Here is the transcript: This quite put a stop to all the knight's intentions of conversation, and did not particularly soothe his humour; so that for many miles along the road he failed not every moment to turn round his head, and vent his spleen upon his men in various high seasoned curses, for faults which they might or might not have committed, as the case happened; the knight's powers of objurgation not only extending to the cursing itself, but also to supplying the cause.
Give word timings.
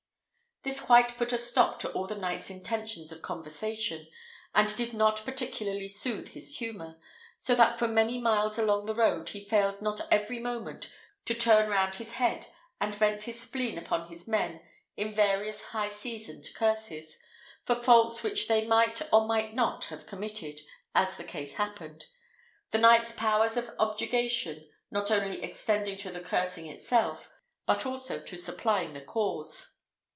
This 0.63 0.79
quite 0.79 1.17
put 1.17 1.33
a 1.33 1.39
stop 1.39 1.79
to 1.79 1.91
all 1.93 2.05
the 2.05 2.13
knight's 2.13 2.51
intentions 2.51 3.11
of 3.11 3.23
conversation, 3.23 4.07
and 4.53 4.73
did 4.75 4.93
not 4.93 5.25
particularly 5.25 5.87
soothe 5.87 6.33
his 6.33 6.57
humour; 6.59 6.99
so 7.39 7.55
that 7.55 7.79
for 7.79 7.87
many 7.87 8.19
miles 8.21 8.59
along 8.59 8.85
the 8.85 8.93
road 8.93 9.29
he 9.29 9.43
failed 9.43 9.81
not 9.81 10.01
every 10.11 10.37
moment 10.37 10.93
to 11.25 11.33
turn 11.33 11.67
round 11.67 11.95
his 11.95 12.11
head, 12.11 12.45
and 12.79 12.93
vent 12.93 13.23
his 13.23 13.41
spleen 13.41 13.75
upon 13.79 14.07
his 14.09 14.27
men 14.27 14.61
in 14.95 15.15
various 15.15 15.63
high 15.63 15.89
seasoned 15.89 16.45
curses, 16.53 17.17
for 17.65 17.73
faults 17.73 18.21
which 18.21 18.47
they 18.47 18.63
might 18.63 19.01
or 19.11 19.25
might 19.25 19.55
not 19.55 19.85
have 19.85 20.05
committed, 20.05 20.61
as 20.93 21.17
the 21.17 21.23
case 21.23 21.55
happened; 21.55 22.05
the 22.69 22.77
knight's 22.77 23.13
powers 23.13 23.57
of 23.57 23.71
objurgation 23.79 24.69
not 24.91 25.09
only 25.09 25.41
extending 25.41 25.97
to 25.97 26.11
the 26.11 26.21
cursing 26.21 26.67
itself, 26.67 27.31
but 27.65 27.83
also 27.83 28.19
to 28.19 28.37
supplying 28.37 28.93
the 28.93 29.01
cause. 29.01 29.79